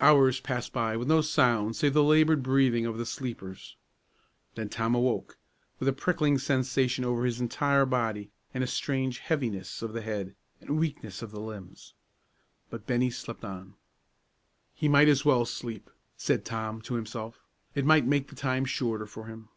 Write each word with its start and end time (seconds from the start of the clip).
Hours 0.00 0.40
passed 0.40 0.72
by 0.72 0.96
with 0.96 1.06
no 1.06 1.20
sound 1.20 1.76
save 1.76 1.94
the 1.94 2.02
labored 2.02 2.42
breathing 2.42 2.84
of 2.84 2.98
the 2.98 3.06
sleepers. 3.06 3.76
Then 4.56 4.68
Tom 4.68 4.92
awoke, 4.92 5.38
with 5.78 5.86
a 5.86 5.92
prickling 5.92 6.38
sensation 6.38 7.04
over 7.04 7.24
his 7.24 7.40
entire 7.40 7.86
body, 7.86 8.32
and 8.52 8.64
a 8.64 8.66
strange 8.66 9.20
heaviness 9.20 9.80
of 9.80 9.92
the 9.92 10.02
head 10.02 10.34
and 10.60 10.80
weakness 10.80 11.22
of 11.22 11.30
the 11.30 11.38
limbs; 11.40 11.94
but 12.70 12.88
Bennie 12.88 13.10
slept 13.10 13.44
on. 13.44 13.74
"He 14.74 14.88
might 14.88 15.06
as 15.06 15.24
well 15.24 15.44
sleep," 15.44 15.90
said 16.16 16.44
Tom, 16.44 16.82
to 16.82 16.94
himself, 16.94 17.40
"it'll 17.72 17.86
make 17.86 18.26
the 18.26 18.34
time 18.34 18.64
shorter 18.64 19.06
for 19.06 19.26
him." 19.26 19.48